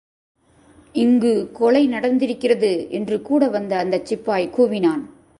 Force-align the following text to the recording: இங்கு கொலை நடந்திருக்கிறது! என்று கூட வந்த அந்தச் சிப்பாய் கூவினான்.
இங்கு 0.95 1.51
கொலை 1.51 1.87
நடந்திருக்கிறது! 1.87 2.89
என்று 2.89 3.21
கூட 3.21 3.49
வந்த 3.49 3.77
அந்தச் 3.77 4.05
சிப்பாய் 4.05 4.49
கூவினான். 4.57 5.03